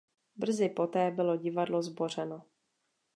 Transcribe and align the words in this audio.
Brzy 0.35 0.69
poté 0.69 1.11
bylo 1.11 1.37
divadlo 1.37 1.83
zbořeno. 1.83 2.41